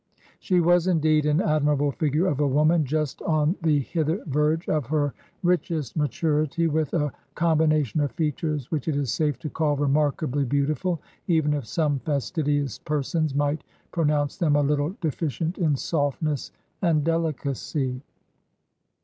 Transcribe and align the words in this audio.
She 0.39 0.59
was, 0.61 0.87
indeed, 0.87 1.27
an 1.27 1.41
admirable 1.41 1.91
figure 1.91 2.25
of 2.25 2.39
a 2.39 2.47
woman, 2.47 2.85
just 2.85 3.21
on 3.21 3.55
the 3.61 3.81
hither 3.81 4.23
verge 4.25 4.67
of 4.67 4.87
her 4.87 5.13
richest 5.43 5.95
maturity, 5.95 6.65
with 6.65 6.95
a 6.95 7.13
com 7.35 7.59
bination 7.59 8.03
of 8.03 8.11
features 8.11 8.71
which 8.71 8.87
it 8.87 8.95
is 8.95 9.11
safe 9.11 9.37
to 9.37 9.49
call 9.51 9.75
remarkably 9.75 10.43
beautiful, 10.43 10.99
even 11.27 11.53
if 11.53 11.67
some 11.67 11.99
fastidious 11.99 12.79
persons 12.79 13.35
might 13.35 13.63
pro 13.91 14.03
nounce 14.05 14.39
them 14.39 14.55
a 14.55 14.63
little 14.63 14.95
deficient 15.01 15.59
in 15.59 15.75
softness 15.75 16.51
and 16.81 17.03
delicacy." 17.03 18.01